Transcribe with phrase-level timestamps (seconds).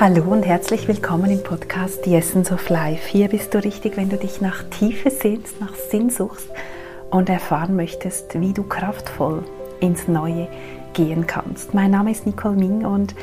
[0.00, 3.08] Hallo und herzlich willkommen im Podcast The Essence of Life.
[3.08, 6.48] Hier bist du richtig, wenn du dich nach Tiefe sehnst, nach Sinn suchst
[7.10, 9.44] und erfahren möchtest, wie du kraftvoll
[9.78, 10.48] ins Neue
[10.94, 11.74] gehen kannst.
[11.74, 13.14] Mein Name ist Nicole Ming und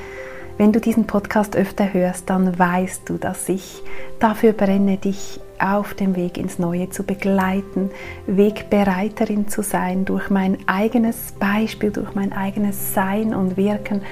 [0.57, 3.83] wenn du diesen Podcast öfter hörst, dann weißt du, dass ich
[4.19, 7.91] dafür brenne, dich auf dem Weg ins Neue zu begleiten,
[8.27, 14.03] Wegbereiterin zu sein, durch mein eigenes Beispiel, durch mein eigenes Sein und Wirken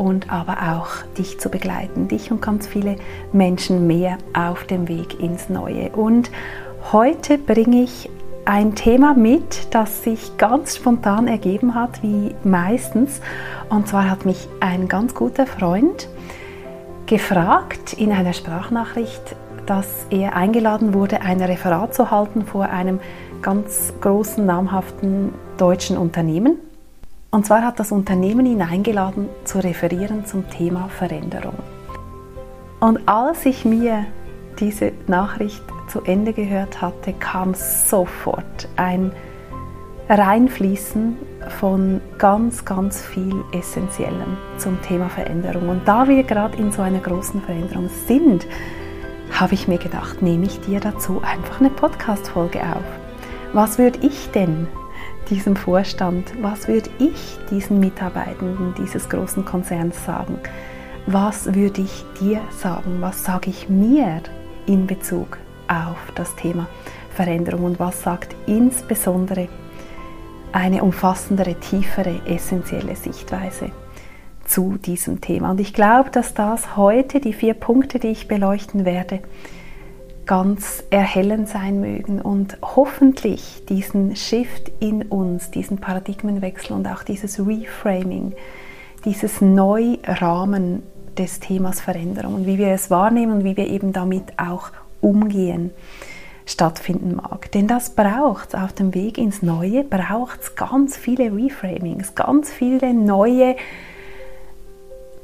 [0.00, 2.96] und aber auch dich zu begleiten, dich und ganz viele
[3.34, 5.90] Menschen mehr auf dem Weg ins Neue.
[5.90, 6.30] Und
[6.90, 8.08] heute bringe ich
[8.46, 13.20] ein Thema mit, das sich ganz spontan ergeben hat, wie meistens.
[13.68, 16.08] Und zwar hat mich ein ganz guter Freund
[17.04, 23.00] gefragt in einer Sprachnachricht, dass er eingeladen wurde, ein Referat zu halten vor einem
[23.42, 26.56] ganz großen, namhaften deutschen Unternehmen.
[27.30, 31.54] Und zwar hat das Unternehmen ihn eingeladen zu referieren zum Thema Veränderung.
[32.80, 34.06] Und als ich mir
[34.58, 39.12] diese Nachricht zu Ende gehört hatte, kam sofort ein
[40.08, 41.16] Reinfließen
[41.60, 45.68] von ganz, ganz viel Essentiellem zum Thema Veränderung.
[45.68, 48.46] Und da wir gerade in so einer großen Veränderung sind,
[49.30, 52.84] habe ich mir gedacht, nehme ich dir dazu einfach eine Podcast-Folge auf.
[53.52, 54.66] Was würde ich denn
[55.28, 60.38] diesem Vorstand, was würde ich diesen Mitarbeitenden dieses großen Konzerns sagen?
[61.06, 62.98] Was würde ich dir sagen?
[63.00, 64.22] Was sage ich mir
[64.66, 65.38] in Bezug
[65.68, 66.66] auf das Thema
[67.14, 69.48] Veränderung und was sagt insbesondere
[70.52, 73.70] eine umfassendere, tiefere, essentielle Sichtweise
[74.44, 75.52] zu diesem Thema?
[75.52, 79.20] Und ich glaube, dass das heute die vier Punkte, die ich beleuchten werde,
[80.26, 87.38] ganz erhellend sein mögen und hoffentlich diesen Shift in uns, diesen Paradigmenwechsel und auch dieses
[87.38, 88.34] Reframing,
[89.04, 90.82] dieses Neurahmen
[91.16, 94.70] des Themas Veränderung und wie wir es wahrnehmen und wie wir eben damit auch
[95.00, 95.70] umgehen
[96.46, 97.50] stattfinden mag.
[97.52, 102.92] Denn das braucht auf dem Weg ins Neue, braucht es ganz viele Reframings, ganz viele
[102.92, 103.56] neue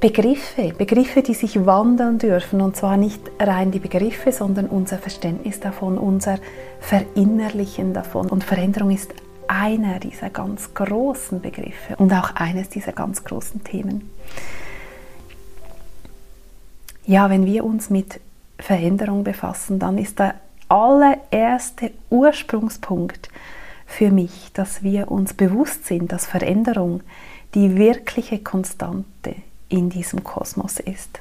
[0.00, 5.58] Begriffe, Begriffe, die sich wandeln dürfen und zwar nicht rein die Begriffe, sondern unser Verständnis
[5.58, 6.38] davon, unser
[6.80, 8.28] Verinnerlichen davon.
[8.28, 9.14] Und Veränderung ist
[9.48, 14.10] einer dieser ganz großen Begriffe und auch eines dieser ganz großen Themen.
[17.06, 18.20] Ja, wenn wir uns mit
[18.58, 20.34] Veränderung befassen, dann ist der
[20.68, 23.30] allererste Ursprungspunkt
[23.86, 27.02] für mich, dass wir uns bewusst sind, dass Veränderung
[27.54, 29.36] die wirkliche Konstante
[29.68, 31.20] in diesem Kosmos ist.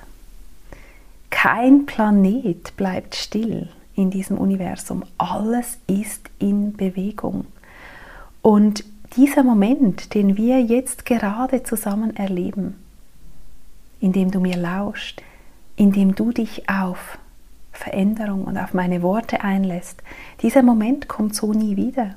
[1.29, 5.03] Kein Planet bleibt still in diesem Universum.
[5.17, 7.45] Alles ist in Bewegung.
[8.41, 8.83] Und
[9.15, 12.75] dieser Moment, den wir jetzt gerade zusammen erleben,
[13.99, 15.21] in dem du mir lauscht,
[15.75, 17.17] in dem du dich auf
[17.71, 20.01] Veränderung und auf meine Worte einlässt,
[20.41, 22.15] dieser Moment kommt so nie wieder.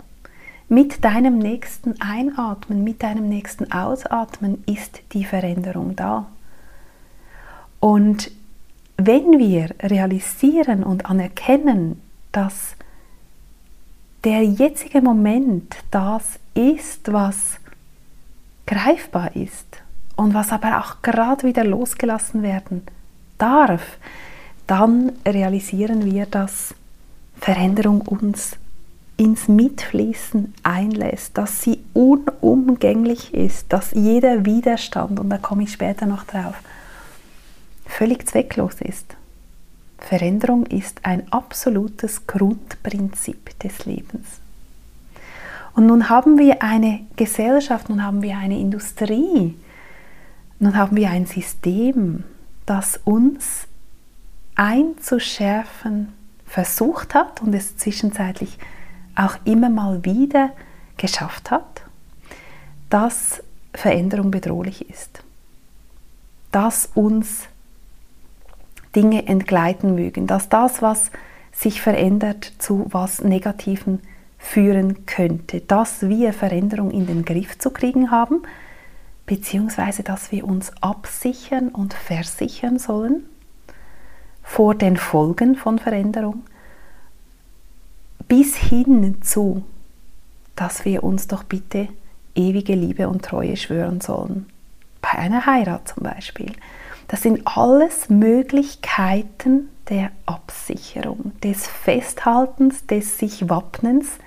[0.70, 6.26] Mit deinem nächsten Einatmen, mit deinem nächsten Ausatmen ist die Veränderung da.
[7.80, 8.30] Und
[8.98, 12.02] wenn wir realisieren und anerkennen,
[12.32, 12.76] dass
[14.24, 17.58] der jetzige Moment das ist, was
[18.66, 19.82] greifbar ist
[20.16, 22.82] und was aber auch gerade wieder losgelassen werden
[23.38, 23.96] darf,
[24.66, 26.74] dann realisieren wir, dass
[27.40, 28.57] Veränderung uns
[29.18, 36.06] ins Mitfließen einlässt, dass sie unumgänglich ist, dass jeder Widerstand, und da komme ich später
[36.06, 36.54] noch drauf,
[37.84, 39.16] völlig zwecklos ist.
[39.98, 44.40] Veränderung ist ein absolutes Grundprinzip des Lebens.
[45.74, 49.56] Und nun haben wir eine Gesellschaft, nun haben wir eine Industrie,
[50.60, 52.22] nun haben wir ein System,
[52.66, 53.66] das uns
[54.54, 56.12] einzuschärfen
[56.46, 58.58] versucht hat und es zwischenzeitlich
[59.18, 60.50] auch immer mal wieder
[60.96, 61.82] geschafft hat,
[62.88, 63.42] dass
[63.74, 65.22] Veränderung bedrohlich ist,
[66.52, 67.44] dass uns
[68.96, 71.10] Dinge entgleiten mögen, dass das, was
[71.52, 74.00] sich verändert, zu was Negativen
[74.38, 78.42] führen könnte, dass wir Veränderung in den Griff zu kriegen haben,
[79.26, 83.24] beziehungsweise dass wir uns absichern und versichern sollen
[84.42, 86.44] vor den Folgen von Veränderung
[88.28, 89.64] bis hin zu,
[90.54, 91.88] dass wir uns doch bitte
[92.34, 94.46] ewige Liebe und Treue schwören sollen.
[95.00, 96.52] Bei einer Heirat zum Beispiel.
[97.08, 104.18] Das sind alles Möglichkeiten der Absicherung, des Festhaltens, des sich Wappnens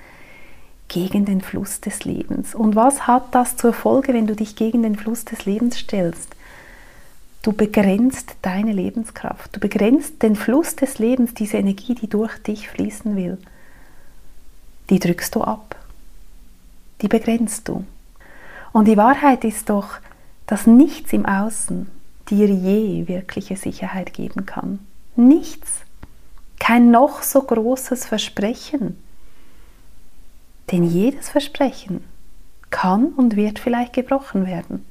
[0.88, 2.56] gegen den Fluss des Lebens.
[2.56, 6.36] Und was hat das zur Folge, wenn du dich gegen den Fluss des Lebens stellst?
[7.44, 9.56] Du begrenzt deine Lebenskraft.
[9.56, 13.38] Du begrenzt den Fluss des Lebens, diese Energie, die durch dich fließen will.
[14.92, 15.78] Die drückst du ab.
[17.02, 17.86] Die begrenzt du.
[18.74, 20.00] Und die Wahrheit ist doch,
[20.48, 21.90] dass nichts im Außen
[22.30, 24.80] dir je wirkliche Sicherheit geben kann.
[25.16, 25.80] Nichts.
[26.60, 29.02] Kein noch so großes Versprechen.
[30.72, 32.04] Denn jedes Versprechen
[32.70, 34.86] kann und wird vielleicht gebrochen werden.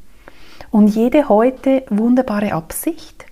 [0.71, 3.27] Und jede heute wunderbare Absicht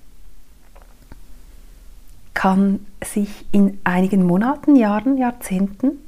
[2.34, 5.98] kann sich in einigen Monaten, Jahren, Jahrzehnten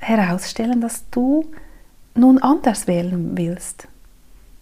[0.00, 1.44] herausstellen, dass du
[2.14, 3.88] nun anders wählen willst,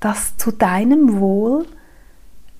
[0.01, 1.67] dass zu deinem Wohl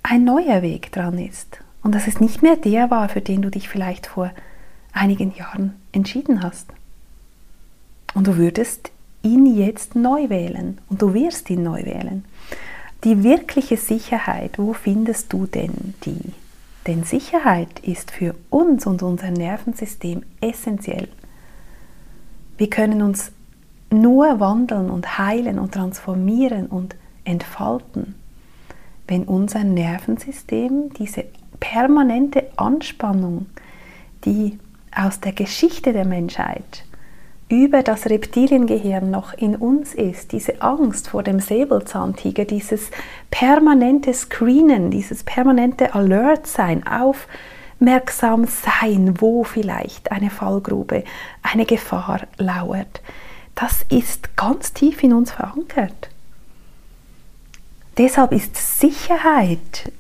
[0.03, 3.51] ein neuer Weg dran ist und dass es nicht mehr der war, für den du
[3.51, 4.31] dich vielleicht vor
[4.93, 6.67] einigen Jahren entschieden hast.
[8.15, 8.91] Und du würdest
[9.23, 12.25] ihn jetzt neu wählen und du wirst ihn neu wählen.
[13.05, 16.33] Die wirkliche Sicherheit, wo findest du denn die?
[16.87, 21.09] Denn Sicherheit ist für uns und unser Nervensystem essentiell.
[22.59, 23.33] Wir können uns
[23.91, 28.17] nur wandeln und heilen und transformieren und entfalten,
[29.07, 31.25] wenn unser Nervensystem diese
[31.61, 33.47] permanente Anspannung,
[34.25, 34.59] die
[34.95, 36.85] aus der Geschichte der Menschheit
[37.49, 42.91] über das Reptiliengehirn noch in uns ist, diese Angst vor dem Säbelzahntiger, dieses
[43.31, 46.87] permanente Screenen, dieses permanente Alert-Sein,
[47.79, 51.05] aufmerksam sein, wo vielleicht eine Fallgrube,
[51.43, 53.01] eine Gefahr lauert,
[53.55, 56.11] das ist ganz tief in uns verankert.
[57.97, 59.93] Deshalb ist Sicherheit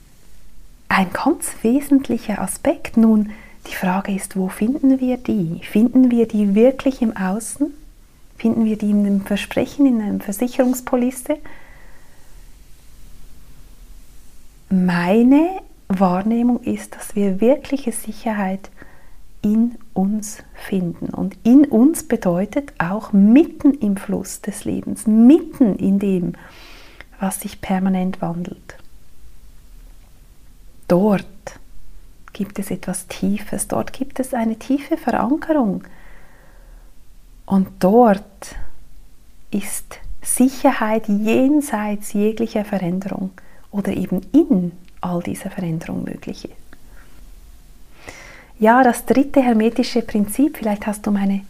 [0.89, 2.97] ein ganz wesentlicher Aspekt.
[2.97, 3.31] Nun,
[3.67, 5.61] die Frage ist, wo finden wir die?
[5.65, 7.73] Finden wir die wirklich im Außen?
[8.37, 11.39] Finden wir die in einem Versprechen, in einer Versicherungspolice?
[14.71, 18.71] Meine Wahrnehmung ist, dass wir wirkliche Sicherheit
[19.43, 21.09] in uns finden.
[21.11, 26.35] Und in uns bedeutet auch mitten im Fluss des Lebens, mitten in dem,
[27.21, 28.77] was sich permanent wandelt.
[30.89, 31.27] Dort
[32.33, 35.85] gibt es etwas Tiefes, dort gibt es eine tiefe Verankerung.
[37.47, 38.57] Und dort
[39.51, 43.31] ist Sicherheit jenseits jeglicher Veränderung
[43.71, 46.55] oder eben in all dieser Veränderung möglich ist.
[48.59, 51.43] Ja, das dritte hermetische Prinzip, vielleicht hast du meine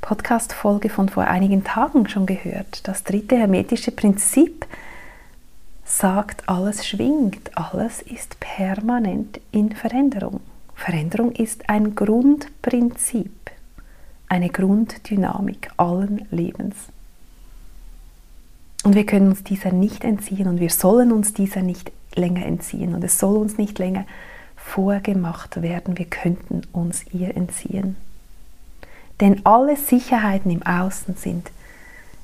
[0.00, 2.86] Podcast-Folge von vor einigen Tagen schon gehört.
[2.86, 4.64] Das dritte hermetische Prinzip
[5.84, 10.40] sagt, alles schwingt, alles ist permanent in Veränderung.
[10.76, 13.50] Veränderung ist ein Grundprinzip,
[14.28, 16.76] eine Grunddynamik allen Lebens.
[18.84, 22.94] Und wir können uns dieser nicht entziehen und wir sollen uns dieser nicht länger entziehen
[22.94, 24.04] und es soll uns nicht länger
[24.56, 27.96] vorgemacht werden, wir könnten uns ihr entziehen.
[29.20, 31.50] Denn alle Sicherheiten im Außen sind,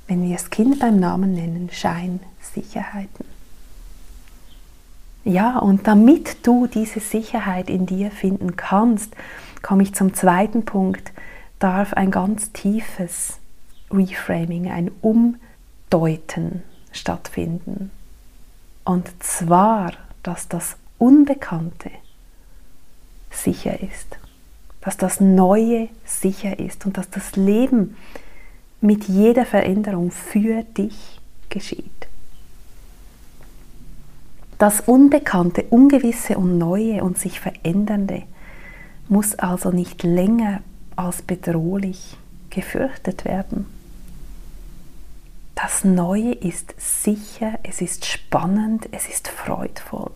[0.07, 3.25] wenn wir das Kind beim Namen nennen, Scheinsicherheiten.
[5.25, 9.15] Ja, und damit du diese Sicherheit in dir finden kannst,
[9.63, 11.13] komme ich zum zweiten Punkt,
[11.59, 13.39] darf ein ganz tiefes
[13.91, 17.91] Reframing, ein Umdeuten stattfinden.
[18.85, 21.91] Und zwar, dass das Unbekannte
[23.31, 24.19] sicher ist,
[24.81, 27.97] dass das Neue sicher ist und dass das Leben
[28.81, 32.09] mit jeder Veränderung für dich geschieht.
[34.59, 38.23] Das Unbekannte, Ungewisse und Neue und sich Verändernde
[39.09, 40.61] muss also nicht länger
[40.97, 42.17] als bedrohlich
[42.50, 43.67] gefürchtet werden.
[45.54, 50.11] Das Neue ist sicher, es ist spannend, es ist freudvoll,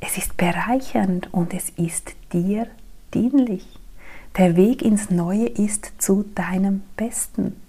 [0.00, 2.66] es ist bereichernd und es ist dir
[3.14, 3.66] dienlich.
[4.36, 7.60] Der Weg ins Neue ist zu deinem Besten.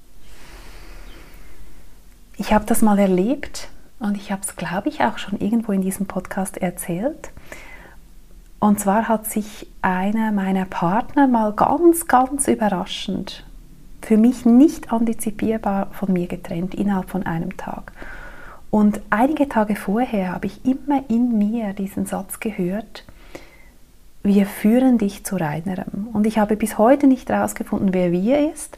[2.37, 5.81] Ich habe das mal erlebt und ich habe es, glaube ich, auch schon irgendwo in
[5.81, 7.31] diesem Podcast erzählt.
[8.59, 13.43] Und zwar hat sich einer meiner Partner mal ganz, ganz überraschend,
[14.01, 17.91] für mich nicht antizipierbar von mir getrennt, innerhalb von einem Tag.
[18.69, 23.05] Und einige Tage vorher habe ich immer in mir diesen Satz gehört,
[24.23, 26.07] wir führen dich zu reinerem.
[26.13, 28.77] Und ich habe bis heute nicht herausgefunden, wer wir ist.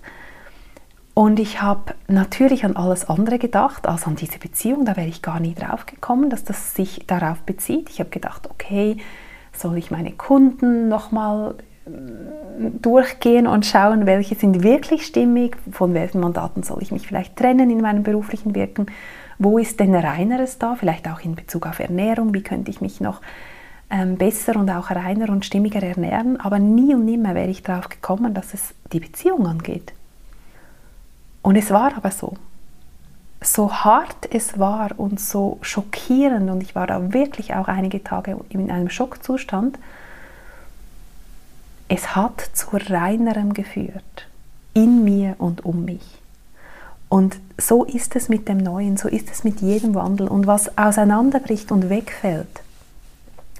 [1.13, 4.85] Und ich habe natürlich an alles andere gedacht, als an diese Beziehung.
[4.85, 7.89] Da wäre ich gar nie drauf gekommen, dass das sich darauf bezieht.
[7.89, 8.97] Ich habe gedacht, okay,
[9.51, 11.55] soll ich meine Kunden nochmal
[12.81, 17.69] durchgehen und schauen, welche sind wirklich stimmig, von welchen Mandaten soll ich mich vielleicht trennen
[17.69, 18.87] in meinem beruflichen Wirken,
[19.39, 23.01] wo ist denn reineres da, vielleicht auch in Bezug auf Ernährung, wie könnte ich mich
[23.01, 23.21] noch
[23.89, 27.89] ähm, besser und auch reiner und stimmiger ernähren, aber nie und nimmer wäre ich darauf
[27.89, 29.93] gekommen, dass es die Beziehung angeht.
[31.41, 32.33] Und es war aber so.
[33.41, 38.37] So hart es war und so schockierend, und ich war da wirklich auch einige Tage
[38.49, 39.77] in einem Schockzustand,
[41.87, 44.27] es hat zu reinerem geführt,
[44.73, 46.19] in mir und um mich.
[47.09, 50.27] Und so ist es mit dem Neuen, so ist es mit jedem Wandel.
[50.27, 52.63] Und was auseinanderbricht und wegfällt,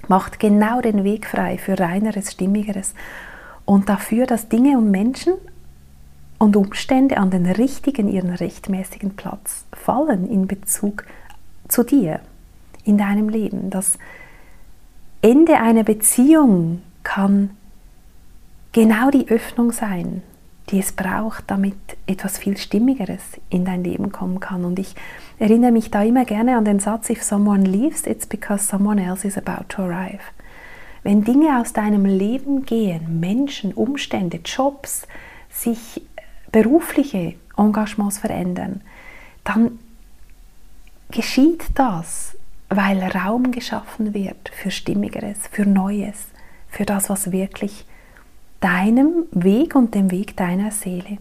[0.08, 2.94] macht genau den Weg frei für reineres, stimmigeres
[3.64, 5.34] und dafür, dass Dinge und Menschen
[6.38, 11.04] und Umstände an den richtigen, ihren rechtmäßigen Platz fallen in Bezug
[11.68, 12.20] zu dir,
[12.84, 13.70] in deinem Leben.
[13.70, 13.98] Das
[15.22, 17.50] Ende einer Beziehung kann
[18.74, 20.22] genau die Öffnung sein,
[20.68, 21.76] die es braucht, damit
[22.06, 24.64] etwas viel Stimmigeres in dein Leben kommen kann.
[24.66, 24.94] Und ich
[25.38, 29.26] erinnere mich da immer gerne an den Satz, if someone leaves, it's because someone else
[29.26, 30.20] is about to arrive.
[31.02, 35.06] Wenn Dinge aus deinem Leben gehen, Menschen, Umstände, Jobs,
[35.50, 36.02] sich
[36.50, 38.80] berufliche Engagements verändern,
[39.44, 39.78] dann
[41.10, 42.36] geschieht das,
[42.70, 46.26] weil Raum geschaffen wird für Stimmigeres, für Neues,
[46.68, 47.84] für das, was wirklich
[48.64, 51.18] deinem Weg und dem Weg deiner Seele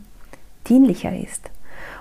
[0.69, 1.51] dienlicher ist.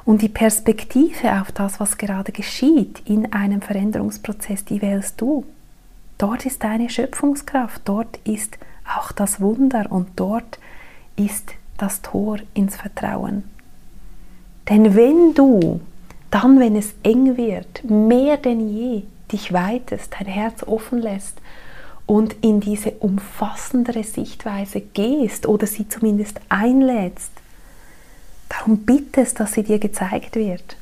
[0.05, 5.45] Und die Perspektive auf das, was gerade geschieht in einem Veränderungsprozess, die wählst du.
[6.17, 8.57] Dort ist deine Schöpfungskraft, dort ist
[8.97, 10.61] auch das Wunder und dort
[11.17, 13.43] ist das Tor ins Vertrauen.
[14.69, 15.81] Denn wenn du
[16.31, 21.41] dann, wenn es eng wird, mehr denn je dich weitest, dein Herz offen lässt
[22.13, 27.31] und in diese umfassendere Sichtweise gehst oder sie zumindest einlädst,
[28.51, 30.77] darum bittest, dass sie dir gezeigt wird,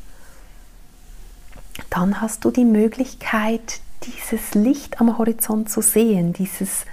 [1.88, 6.84] dann hast du die Möglichkeit, dieses Licht am Horizont zu sehen, dieses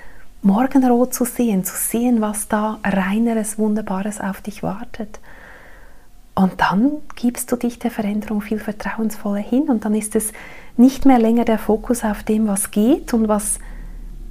[0.44, 5.20] Morgenrot zu sehen, zu sehen, was da reineres, wunderbares auf dich wartet.
[6.36, 10.32] Und dann gibst du dich der Veränderung viel vertrauensvoller hin und dann ist es
[10.78, 13.58] nicht mehr länger der Fokus auf dem, was geht und was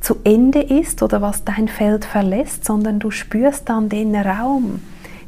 [0.01, 4.81] zu Ende ist oder was dein Feld verlässt, sondern du spürst dann den Raum,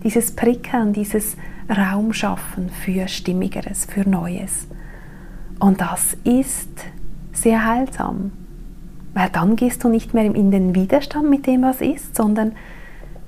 [0.05, 1.37] dieses Prickeln, dieses
[1.69, 4.67] Raumschaffen für Stimmigeres, für Neues.
[5.59, 6.71] Und das ist
[7.33, 8.33] sehr heilsam,
[9.15, 12.53] weil dann gehst du nicht mehr in den Widerstand mit dem, was ist, sondern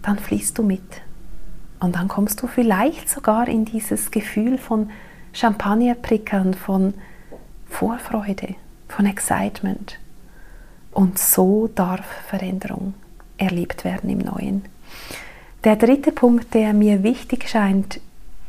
[0.02, 1.02] dann fließt du mit.
[1.80, 4.90] Und dann kommst du vielleicht sogar in dieses Gefühl von
[5.32, 6.94] Champagnerprickeln, von
[7.66, 8.54] Vorfreude,
[8.88, 9.98] von Excitement.
[10.92, 12.94] Und so darf Veränderung
[13.38, 14.64] erlebt werden im Neuen.
[15.64, 18.00] Der dritte Punkt, der mir wichtig scheint,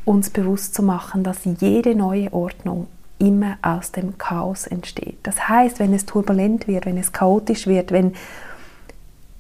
[0.06, 2.88] uns bewusst zu machen, dass jede neue Ordnung
[3.20, 5.20] immer aus dem Chaos entsteht.
[5.24, 8.16] Das heißt, wenn es turbulent wird, wenn es chaotisch wird, wenn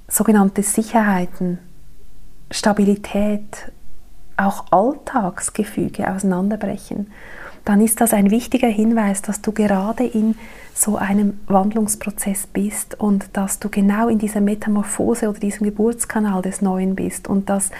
[0.07, 1.57] sogenannte Sicherheiten,
[2.51, 3.71] Stabilität,
[4.37, 7.11] auch Alltagsgefüge auseinanderbrechen,
[7.71, 10.35] dann ist das ein wichtiger Hinweis, dass du gerade in
[10.73, 16.61] so einem Wandlungsprozess bist und dass du genau in dieser Metamorphose oder diesem Geburtskanal des
[16.61, 17.71] Neuen bist und dass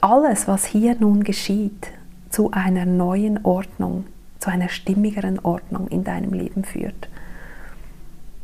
[0.00, 1.88] alles, was hier nun geschieht,
[2.30, 4.04] zu einer neuen Ordnung,
[4.38, 7.08] zu einer stimmigeren Ordnung in deinem Leben führt.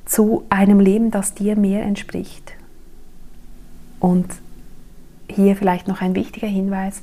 [0.04, 2.54] Zu einem Leben, das dir mehr entspricht.
[4.00, 4.26] Und
[5.28, 7.02] hier vielleicht noch ein wichtiger Hinweis,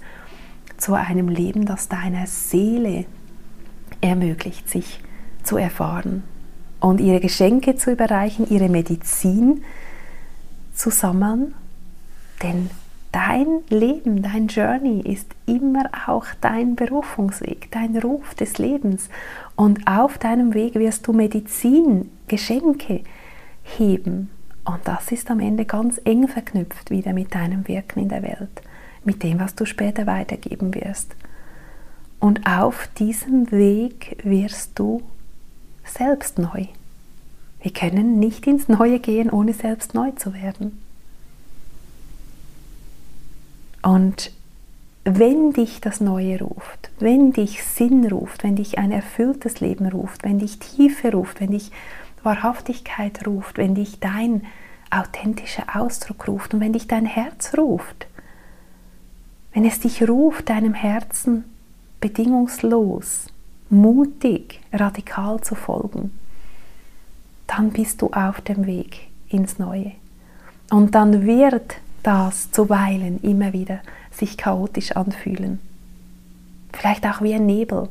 [0.79, 3.05] zu einem Leben, das deiner Seele
[4.01, 5.01] ermöglicht, sich
[5.43, 6.23] zu erfahren
[6.79, 9.63] und ihre Geschenke zu überreichen, ihre Medizin
[10.73, 11.53] zu sammeln.
[12.41, 12.69] Denn
[13.11, 19.09] dein Leben, dein Journey ist immer auch dein Berufungsweg, dein Ruf des Lebens.
[19.55, 23.01] Und auf deinem Weg wirst du Medizin, Geschenke
[23.63, 24.29] heben.
[24.63, 28.61] Und das ist am Ende ganz eng verknüpft wieder mit deinem Wirken in der Welt
[29.03, 31.15] mit dem, was du später weitergeben wirst.
[32.19, 35.01] Und auf diesem Weg wirst du
[35.85, 36.65] selbst neu.
[37.61, 40.79] Wir können nicht ins Neue gehen, ohne selbst neu zu werden.
[43.81, 44.31] Und
[45.05, 50.23] wenn dich das Neue ruft, wenn dich Sinn ruft, wenn dich ein erfülltes Leben ruft,
[50.23, 51.71] wenn dich Tiefe ruft, wenn dich
[52.23, 54.45] Wahrhaftigkeit ruft, wenn dich dein
[54.91, 58.07] authentischer Ausdruck ruft und wenn dich dein Herz ruft,
[59.53, 61.43] wenn es dich ruft, deinem Herzen
[61.99, 63.27] bedingungslos,
[63.69, 66.11] mutig, radikal zu folgen,
[67.47, 69.91] dann bist du auf dem Weg ins Neue.
[70.69, 73.79] Und dann wird das zuweilen immer wieder
[74.11, 75.59] sich chaotisch anfühlen.
[76.71, 77.89] Vielleicht auch wie ein Nebel.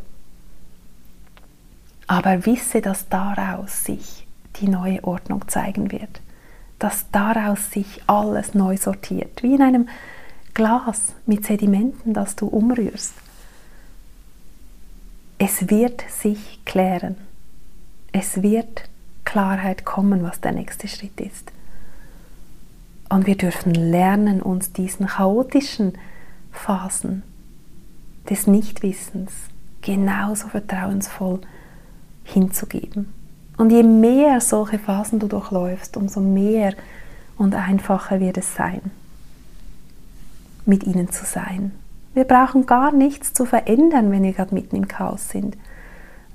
[2.06, 6.20] Aber wisse, dass daraus sich die neue Ordnung zeigen wird.
[6.78, 9.42] Dass daraus sich alles neu sortiert.
[9.42, 9.88] Wie in einem
[10.58, 13.14] Glas mit Sedimenten, das du umrührst.
[15.38, 17.14] Es wird sich klären.
[18.10, 18.90] Es wird
[19.24, 21.52] Klarheit kommen, was der nächste Schritt ist.
[23.08, 25.92] Und wir dürfen lernen, uns diesen chaotischen
[26.50, 27.22] Phasen
[28.28, 29.30] des Nichtwissens
[29.80, 31.40] genauso vertrauensvoll
[32.24, 33.14] hinzugeben.
[33.58, 36.74] Und je mehr solche Phasen du durchläufst, umso mehr
[37.36, 38.90] und einfacher wird es sein,
[40.68, 41.72] mit ihnen zu sein.
[42.14, 45.56] Wir brauchen gar nichts zu verändern, wenn wir gerade mitten im Chaos sind,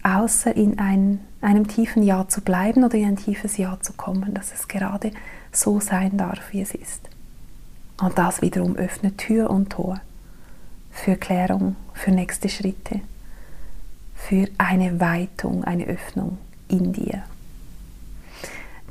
[0.04, 4.34] außer in ein, einem tiefen Ja zu bleiben oder in ein tiefes Ja zu kommen,
[4.34, 5.12] dass es gerade
[5.52, 7.10] so sein darf, wie es ist.
[8.02, 10.00] Und das wiederum öffnet Tür und Tor
[10.92, 13.02] für Klärung, für nächste Schritte,
[14.16, 16.38] für eine Weitung, eine Öffnung
[16.68, 17.24] in dir.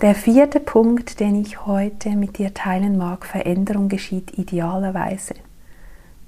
[0.02, 5.34] Der vierte Punkt, den ich heute mit dir teilen mag, Veränderung geschieht idealerweise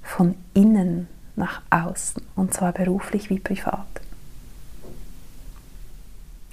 [0.01, 3.85] von innen nach außen, und zwar beruflich wie privat.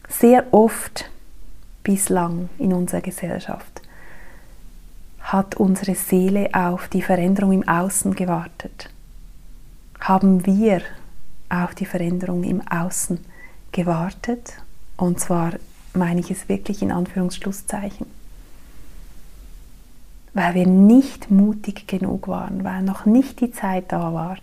[0.09, 1.09] Sehr oft
[1.85, 3.83] bislang in unserer Gesellschaft
[5.21, 8.91] hat unsere Seele auf die Veränderung im Außen gewartet.
[10.01, 10.83] Haben wir
[11.49, 13.21] auf die Veränderung im Außen
[13.71, 14.55] gewartet?
[14.97, 15.53] Und zwar
[15.95, 18.07] meine ich es wirklich in Anführungsschlusszeichen
[20.35, 24.39] weil wir nicht mutig genug waren, weil noch nicht die Zeit da war,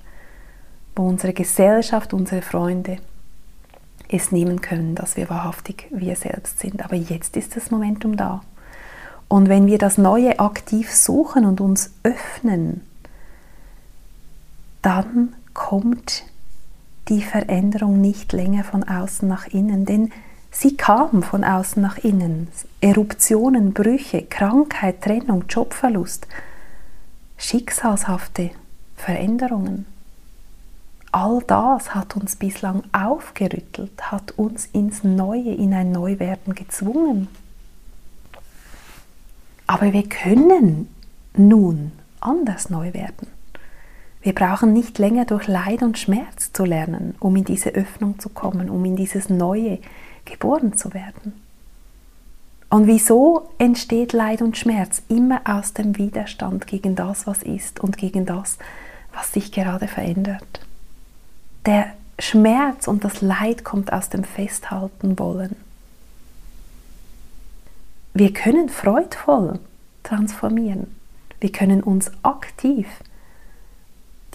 [0.95, 2.97] wo unsere Gesellschaft, unsere Freunde
[4.07, 6.83] es nehmen können, dass wir wahrhaftig wir selbst sind.
[6.83, 8.41] Aber jetzt ist das Momentum da.
[9.27, 12.81] Und wenn wir das Neue aktiv suchen und uns öffnen,
[14.81, 16.23] dann kommt
[17.07, 20.11] die Veränderung nicht länger von außen nach innen, denn
[20.51, 22.47] Sie kam von außen nach innen.
[22.81, 26.27] Eruptionen, Brüche, Krankheit, Trennung, Jobverlust,
[27.37, 28.51] schicksalshafte
[28.95, 29.85] Veränderungen.
[31.11, 37.27] All das hat uns bislang aufgerüttelt, hat uns ins Neue, in ein Neuwerden gezwungen.
[39.65, 40.87] Aber wir können
[41.35, 43.27] nun anders neu werden.
[44.21, 48.29] Wir brauchen nicht länger durch Leid und Schmerz zu lernen, um in diese Öffnung zu
[48.29, 49.79] kommen, um in dieses Neue,
[50.29, 51.33] geboren zu werden.
[52.69, 55.01] Und wieso entsteht Leid und Schmerz?
[55.09, 58.59] Immer aus dem Widerstand gegen das, was ist und gegen das,
[59.13, 60.61] was sich gerade verändert.
[61.65, 61.87] Der
[62.19, 65.55] Schmerz und das Leid kommt aus dem Festhalten wollen.
[68.13, 69.59] Wir können freudvoll
[70.03, 70.87] transformieren.
[71.39, 72.87] Wir können uns aktiv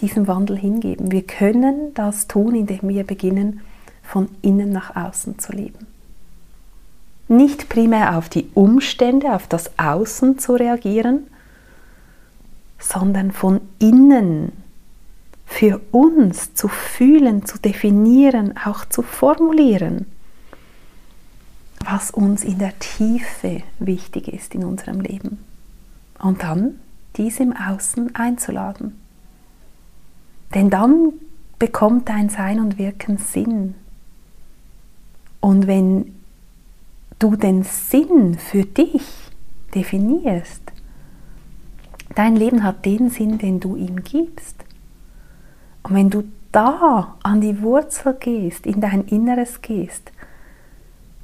[0.01, 1.11] diesem Wandel hingeben.
[1.11, 3.61] Wir können das tun, indem wir beginnen,
[4.05, 5.87] von innen nach außen zu leben.
[7.27, 11.27] Nicht primär auf die Umstände, auf das Außen zu reagieren,
[12.79, 14.51] sondern von innen
[15.45, 20.05] für uns zu fühlen, zu definieren, auch zu formulieren,
[21.83, 25.37] was uns in der Tiefe wichtig ist in unserem Leben.
[26.19, 26.79] Und dann
[27.15, 28.99] dies im Außen einzuladen.
[30.53, 31.13] Denn dann
[31.59, 33.75] bekommt dein Sein und Wirken Sinn.
[35.45, 36.15] Und wenn
[37.19, 39.03] du den Sinn für dich
[39.75, 40.63] definierst,
[42.15, 44.55] dein Leben hat den Sinn, den du ihm gibst.
[45.83, 50.11] Und wenn du da an die Wurzel gehst, in dein Inneres gehst,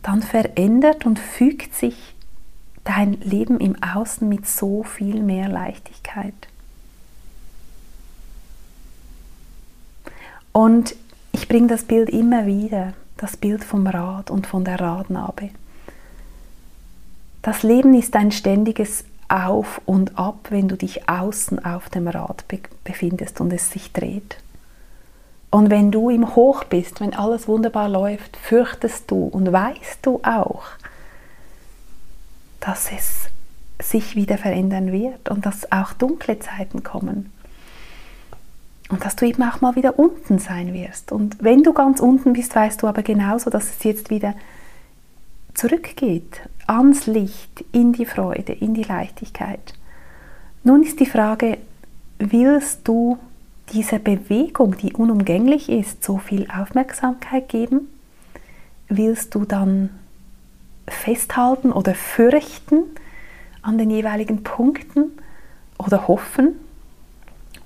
[0.04, 2.14] dann verändert und fügt sich
[2.84, 6.48] dein Leben im Außen mit so viel mehr Leichtigkeit.
[10.52, 10.96] Und
[11.32, 15.50] ich bringe das Bild immer wieder das Bild vom Rad und von der Radnabe.
[17.44, 22.46] Das Leben ist ein ständiges Auf und Ab, wenn du dich außen auf dem Rad
[22.84, 24.38] befindest und es sich dreht.
[25.52, 30.22] Und wenn du im Hoch bist, wenn alles wunderbar läuft, fürchtest du und weißt du
[30.24, 30.64] auch,
[32.60, 33.30] dass es
[33.82, 37.32] sich wieder verändern wird und dass auch dunkle Zeiten kommen.
[38.92, 41.12] Und dass du eben auch mal wieder unten sein wirst.
[41.14, 44.36] Und wenn du ganz unten bist, weißt du aber genauso, dass es jetzt wieder
[45.54, 49.74] zurückgeht ans Licht, in die Freude, in die Leichtigkeit.
[50.64, 51.58] Nun ist die Frage,
[52.20, 53.18] willst du
[53.74, 57.88] dieser Bewegung, die unumgänglich ist, so viel Aufmerksamkeit geben?
[58.90, 59.90] Willst du dann
[60.88, 62.84] festhalten oder fürchten
[63.62, 65.12] an den jeweiligen Punkten
[65.78, 66.56] oder hoffen?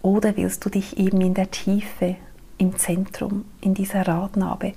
[0.06, 2.16] Oder willst du dich eben in der Tiefe,
[2.60, 4.74] im Zentrum, in dieser Radnabe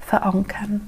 [0.00, 0.82] verankern?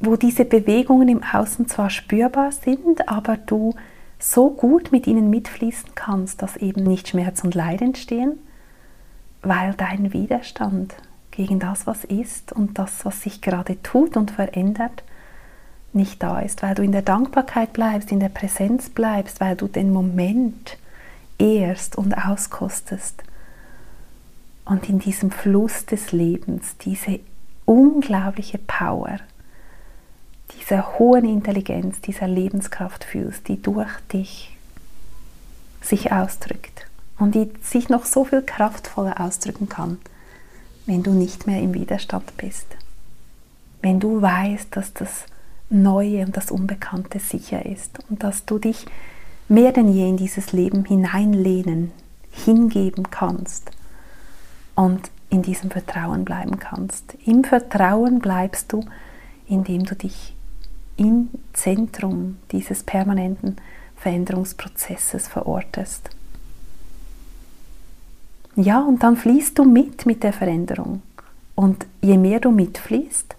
[0.00, 3.76] Wo diese Bewegungen im Außen zwar spürbar sind, aber du
[4.18, 8.40] so gut mit ihnen mitfließen kannst, dass eben nicht Schmerz und Leid entstehen,
[9.42, 10.96] weil dein Widerstand
[11.30, 15.04] gegen das, was ist und das, was sich gerade tut und verändert,
[15.92, 19.68] nicht da ist, weil du in der Dankbarkeit bleibst, in der Präsenz bleibst, weil du
[19.68, 20.76] den Moment
[21.38, 23.22] ehrst und auskostest
[24.64, 27.20] und in diesem Fluss des Lebens diese
[27.64, 29.18] unglaubliche Power,
[30.58, 34.56] dieser hohen Intelligenz, dieser Lebenskraft fühlst, die durch dich
[35.80, 36.86] sich ausdrückt
[37.18, 39.98] und die sich noch so viel kraftvoller ausdrücken kann,
[40.86, 42.66] wenn du nicht mehr im Widerstand bist.
[43.82, 45.26] Wenn du weißt, dass das
[45.68, 48.86] Neue und das Unbekannte sicher ist und dass du dich
[49.48, 51.92] mehr denn je in dieses Leben hineinlehnen,
[52.30, 53.70] hingeben kannst
[54.74, 57.16] und in diesem Vertrauen bleiben kannst.
[57.24, 58.84] Im Vertrauen bleibst du,
[59.48, 60.34] indem du dich
[60.96, 63.56] im Zentrum dieses permanenten
[63.96, 66.10] Veränderungsprozesses verortest.
[68.54, 71.02] Ja, und dann fließt du mit mit der Veränderung.
[71.54, 73.36] Und je mehr du mitfließt,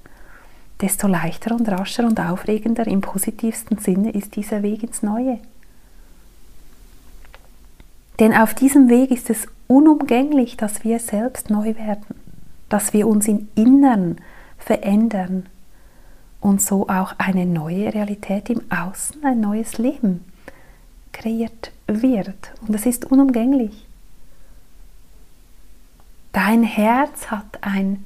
[0.82, 5.40] desto leichter und rascher und aufregender im positivsten Sinne ist dieser Weg ins Neue.
[8.20, 12.16] Denn auf diesem Weg ist es unumgänglich, dass wir selbst neu werden,
[12.70, 14.18] dass wir uns im Innern
[14.58, 15.48] verändern
[16.42, 20.26] und so auch eine neue Realität im Außen, ein neues Leben
[21.12, 22.54] kreiert wird.
[22.68, 23.86] Und es ist unumgänglich.
[26.32, 28.06] Dein Herz hat ein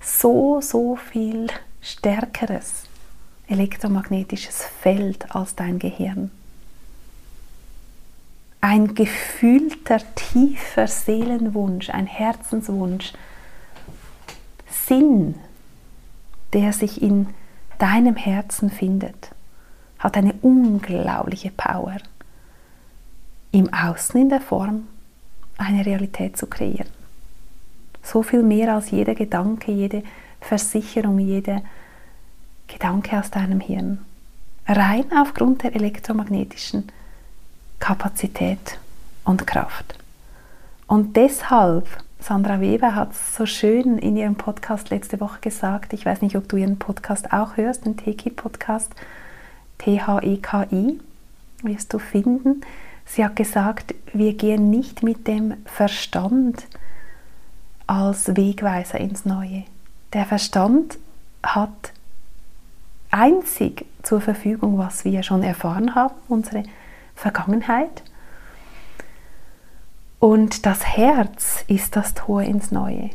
[0.00, 1.48] so, so viel
[1.80, 2.84] stärkeres
[3.48, 6.30] elektromagnetisches Feld als dein Gehirn.
[8.68, 13.12] Ein gefühlter, tiefer Seelenwunsch, ein Herzenswunsch,
[14.68, 15.36] Sinn,
[16.52, 17.28] der sich in
[17.78, 19.30] deinem Herzen findet,
[20.00, 21.98] hat eine unglaubliche Power,
[23.52, 24.88] im Außen in der Form
[25.58, 26.90] eine Realität zu kreieren.
[28.02, 30.02] So viel mehr als jeder Gedanke, jede
[30.40, 31.62] Versicherung, jeder
[32.66, 34.04] Gedanke aus deinem Hirn.
[34.66, 36.90] Rein aufgrund der elektromagnetischen
[37.78, 38.78] Kapazität
[39.24, 39.94] und Kraft.
[40.86, 41.86] Und deshalb,
[42.20, 46.36] Sandra Weber hat es so schön in ihrem Podcast letzte Woche gesagt, ich weiß nicht,
[46.36, 48.92] ob du ihren Podcast auch hörst, den Teki-Podcast,
[49.78, 51.00] T-H-E-K-I,
[51.62, 52.62] wirst du finden.
[53.04, 56.66] Sie hat gesagt, wir gehen nicht mit dem Verstand
[57.86, 59.64] als Wegweiser ins Neue.
[60.12, 60.98] Der Verstand
[61.42, 61.92] hat
[63.10, 66.64] einzig zur Verfügung, was wir schon erfahren haben, unsere
[67.16, 68.02] Vergangenheit.
[70.20, 73.10] Und das Herz ist das Tor ins Neue.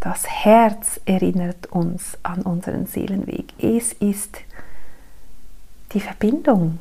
[0.00, 3.52] Das Herz erinnert uns an unseren Seelenweg.
[3.58, 4.38] Es ist
[5.92, 6.78] die Verbindung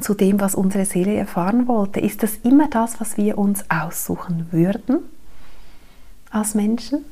[0.00, 2.00] zu dem, was unsere Seele erfahren wollte.
[2.00, 4.98] Ist das immer das, was wir uns aussuchen würden
[6.30, 7.04] als Menschen?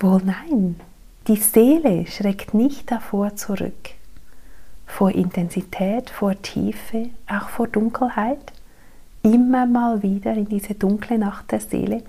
[0.00, 0.78] Wohl nein.
[1.26, 3.90] Die Seele schreckt nicht davor zurück.
[4.88, 8.52] Vor Intensität, vor Tiefe, auch vor Dunkelheit.
[9.22, 12.02] Immer mal wieder in diese dunkle Nacht der Seele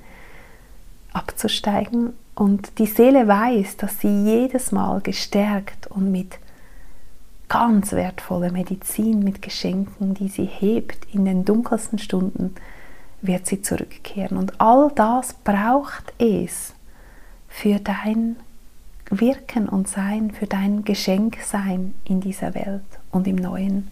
[1.14, 2.14] abzusteigen.
[2.34, 6.40] Und die Seele weiß, dass sie jedes Mal gestärkt und mit
[7.50, 12.56] ganz wertvoller Medizin, mit Geschenken, die sie hebt in den dunkelsten Stunden,
[13.22, 14.38] wird sie zurückkehren.
[14.38, 16.74] Und all das braucht es
[17.48, 18.38] für dein
[19.10, 23.90] Wirken und Sein, für dein Geschenksein in dieser Welt und im Neuen.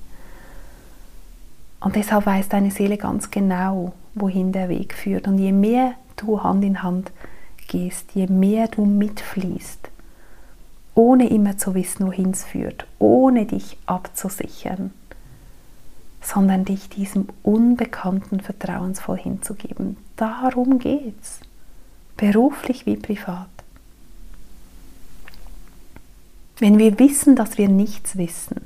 [1.79, 5.27] Und deshalb weiß deine Seele ganz genau, wohin der Weg führt.
[5.27, 7.11] Und je mehr du Hand in Hand
[7.67, 9.89] gehst, je mehr du mitfließt,
[10.95, 14.91] ohne immer zu wissen, wohin es führt, ohne dich abzusichern,
[16.21, 19.97] sondern dich diesem Unbekannten vertrauensvoll hinzugeben.
[20.15, 21.39] Darum geht's,
[22.17, 23.47] beruflich wie privat.
[26.59, 28.61] Wenn wir wissen, dass wir nichts wissen,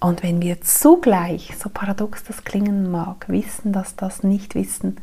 [0.00, 4.96] und wenn wir zugleich, so paradox das klingen mag, wissen, dass das Nichtwissen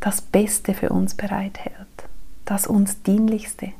[0.00, 1.74] das Beste für uns bereithält,
[2.46, 3.72] das uns Dienlichste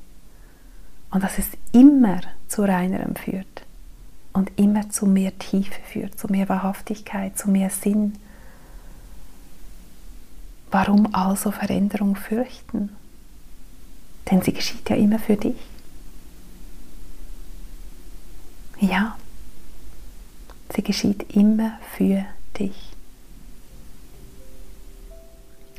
[1.10, 3.64] und dass es immer zu reinerem führt
[4.34, 8.18] und immer zu mehr Tiefe führt, zu mehr Wahrhaftigkeit, zu mehr Sinn.
[10.70, 12.90] Warum also Veränderung fürchten?
[14.30, 15.56] Denn sie geschieht ja immer für dich.
[18.80, 19.16] Ja,
[20.74, 22.24] sie geschieht immer für
[22.58, 22.76] dich.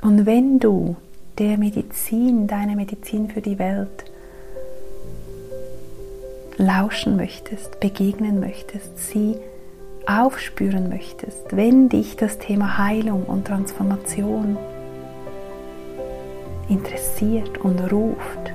[0.02, 0.96] Und wenn du
[1.38, 4.06] der Medizin, deiner Medizin für die Welt,
[6.58, 9.36] lauschen möchtest, begegnen möchtest, sie
[10.08, 14.58] aufspüren möchtest, wenn dich das Thema Heilung und Transformation
[16.70, 18.54] interessiert und ruft,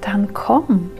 [0.00, 0.90] dann komm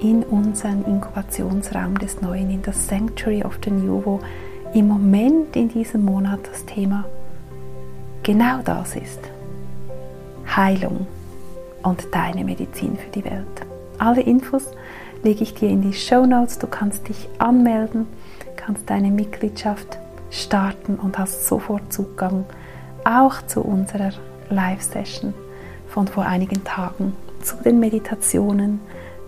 [0.00, 4.20] in unseren Inkubationsraum des Neuen, in das Sanctuary of the New, wo
[4.74, 7.04] im Moment in diesem Monat das Thema
[8.22, 9.20] genau das ist.
[10.56, 11.06] Heilung
[11.82, 13.66] und deine Medizin für die Welt.
[13.98, 14.70] Alle Infos
[15.22, 16.58] lege ich dir in die Show Notes.
[16.58, 18.06] Du kannst dich anmelden,
[18.56, 19.98] kannst deine Mitgliedschaft
[20.30, 22.44] starten und hast sofort Zugang
[23.04, 24.12] auch zu unserer
[24.50, 25.34] Live-Session
[25.88, 28.80] von vor einigen Tagen, zu den Meditationen,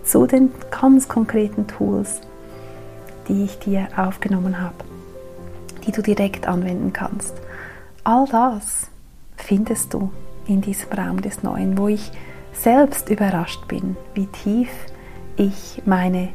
[0.03, 2.21] zu den ganz konkreten Tools,
[3.27, 4.75] die ich dir aufgenommen habe,
[5.85, 7.35] die du direkt anwenden kannst.
[8.03, 8.89] All das
[9.35, 10.11] findest du
[10.47, 12.11] in diesem Raum des Neuen, wo ich
[12.53, 14.69] selbst überrascht bin, wie tief
[15.35, 16.29] ich meine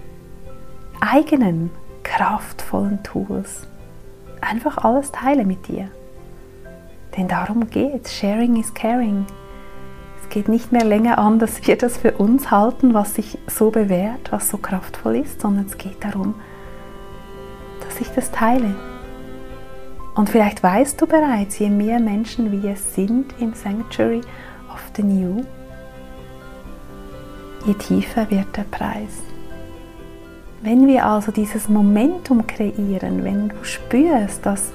[1.00, 1.70] eigenen
[2.04, 3.66] kraftvollen Tools
[4.40, 5.88] einfach alles teile mit dir.
[7.16, 9.26] Denn darum geht Sharing is caring.
[10.22, 13.70] Es geht nicht mehr länger an, dass wir das für uns halten, was sich so
[13.70, 16.34] bewährt, was so kraftvoll ist, sondern es geht darum,
[17.84, 18.74] dass ich das teile.
[20.14, 24.20] Und vielleicht weißt du bereits, je mehr Menschen wir sind im Sanctuary
[24.72, 25.42] of the New,
[27.66, 29.22] je tiefer wird der Preis.
[30.62, 34.72] Wenn wir also dieses Momentum kreieren, wenn du spürst, dass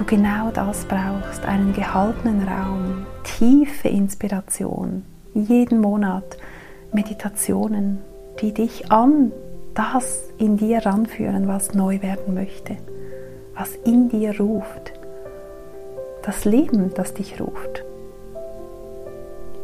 [0.00, 6.38] du genau das brauchst, einen gehaltenen Raum, tiefe Inspiration, jeden Monat
[6.92, 7.98] Meditationen,
[8.40, 9.30] die dich an
[9.74, 12.78] das in dir ranführen, was neu werden möchte,
[13.54, 14.92] was in dir ruft,
[16.22, 17.84] das Leben, das dich ruft.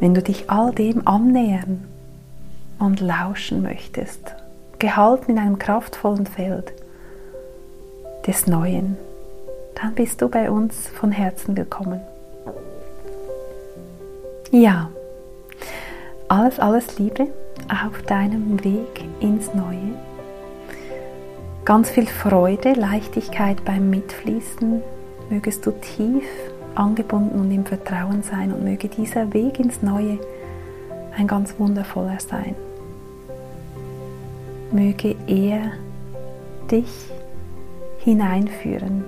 [0.01, 1.85] Wenn du dich all dem annähern
[2.79, 4.35] und lauschen möchtest,
[4.79, 6.75] gehalten in einem kraftvollen Feld
[8.27, 8.99] des Neuen,
[9.80, 12.00] dann bist du bei uns von Herzen willkommen.
[14.50, 14.90] Ja,
[16.28, 17.28] alles, alles Liebe
[17.68, 19.94] auf deinem Weg ins Neue.
[21.64, 24.82] Ganz viel Freude, Leichtigkeit beim Mitfließen.
[25.30, 26.24] Mögest du tief
[26.74, 30.18] angebunden und im Vertrauen sein und möge dieser Weg ins Neue
[31.16, 32.54] ein ganz wundervoller sein
[34.70, 35.72] möge er
[36.70, 37.10] dich
[37.98, 39.04] hineinführen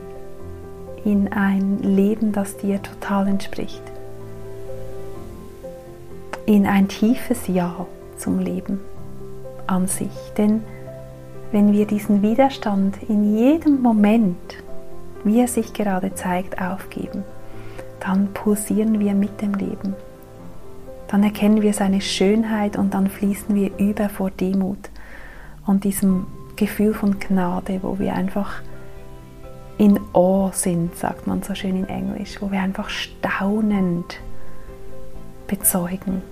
[1.08, 3.82] in ein Leben, das dir total entspricht.
[6.44, 7.86] In ein tiefes Ja
[8.18, 8.80] zum Leben
[9.66, 10.12] an sich.
[10.36, 10.62] Denn
[11.50, 14.36] wenn wir diesen Widerstand in jedem Moment,
[15.24, 17.24] wie er sich gerade zeigt, aufgeben,
[18.00, 19.94] dann pulsieren wir mit dem Leben.
[21.08, 24.90] Dann erkennen wir seine Schönheit und dann fließen wir über vor Demut
[25.66, 28.60] und diesem Gefühl von Gnade, wo wir einfach
[29.78, 34.20] in Awe sind, sagt man so schön in Englisch, wo wir einfach staunend
[35.46, 36.22] bezeugen,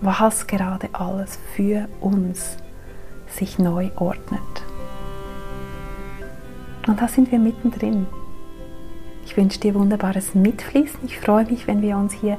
[0.00, 2.56] was gerade alles für uns
[3.28, 4.40] sich neu ordnet.
[6.86, 8.06] Und da sind wir mittendrin.
[9.24, 11.00] Ich wünsche dir wunderbares Mitfließen.
[11.04, 12.36] Ich freue mich, wenn wir uns hier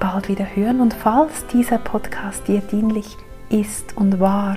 [0.00, 0.80] bald wieder hören.
[0.80, 3.16] Und falls dieser Podcast dir dienlich
[3.50, 4.56] ist und war,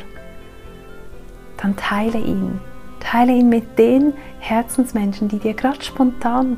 [1.58, 2.60] dann teile ihn.
[3.00, 6.58] Teile ihn mit den Herzensmenschen, die dir gerade spontan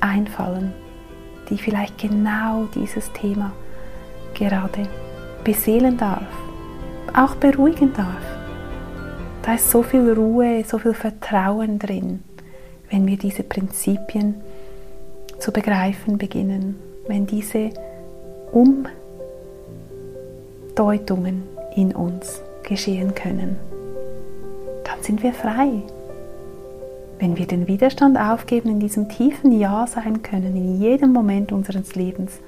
[0.00, 0.72] einfallen,
[1.48, 3.52] die vielleicht genau dieses Thema
[4.34, 4.88] gerade
[5.44, 6.26] beseelen darf,
[7.14, 8.22] auch beruhigen darf.
[9.42, 12.22] Da ist so viel Ruhe, so viel Vertrauen drin,
[12.90, 14.34] wenn wir diese Prinzipien
[15.38, 17.70] zu begreifen beginnen, wenn diese
[20.76, 21.42] Umdeutungen
[21.74, 23.69] in uns geschehen können
[24.90, 25.82] dann sind wir frei.
[27.18, 31.94] Wenn wir den Widerstand aufgeben, in diesem tiefen Ja sein können, in jedem Moment unseres
[31.94, 32.38] Lebens,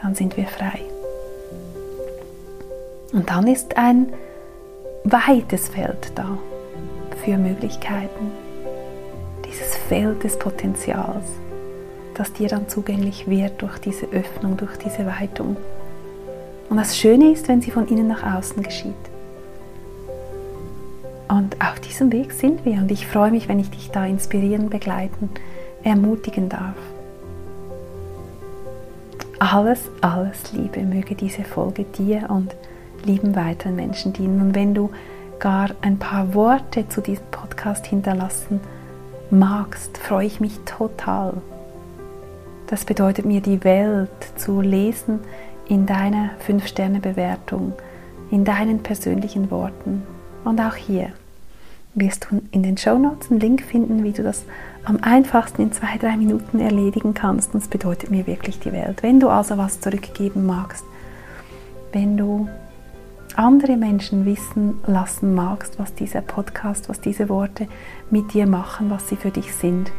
[0.00, 0.80] dann sind wir frei.
[3.12, 4.12] Und dann ist ein
[5.04, 6.38] weites Feld da
[7.24, 8.30] für Möglichkeiten.
[9.44, 11.24] Dieses Feld des Potenzials,
[12.14, 15.56] das dir dann zugänglich wird durch diese Öffnung, durch diese Weitung.
[16.68, 18.94] Und das Schöne ist, wenn sie von innen nach außen geschieht.
[21.28, 24.70] Und auf diesem Weg sind wir und ich freue mich, wenn ich dich da inspirieren,
[24.70, 25.30] begleiten,
[25.82, 26.74] ermutigen darf.
[29.38, 30.80] alles, alles Liebe.
[30.80, 32.54] Möge diese Folge dir und
[33.04, 34.40] lieben weiteren Menschen dienen.
[34.40, 34.90] Und wenn du
[35.38, 38.60] gar ein paar Worte zu diesem Podcast hinterlassen
[39.30, 41.34] magst, freue ich mich total.
[42.66, 45.20] Das bedeutet mir die Welt zu lesen
[45.68, 47.72] in deiner 5-Sterne-Bewertung,
[48.30, 50.02] in deinen persönlichen Worten.
[50.44, 51.12] Und auch hier
[52.00, 54.44] wirst du in den Show Notes einen Link finden, wie du das
[54.84, 57.54] am einfachsten in zwei, drei Minuten erledigen kannst.
[57.54, 59.02] Und es bedeutet mir wirklich die Welt.
[59.02, 60.84] Wenn du also was zurückgeben magst,
[61.92, 62.48] wenn du
[63.36, 67.68] andere Menschen wissen lassen magst, was dieser Podcast, was diese Worte
[68.10, 69.92] mit dir machen, was sie für dich sind,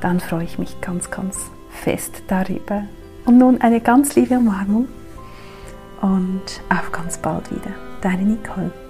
[0.00, 1.38] dann freue ich mich ganz, ganz
[1.70, 2.84] fest darüber.
[3.26, 4.88] Und nun eine ganz liebe Umarmung
[6.02, 7.70] und auf ganz bald wieder.
[8.02, 8.83] Deine Nicole.